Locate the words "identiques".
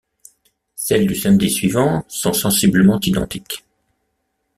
3.01-3.63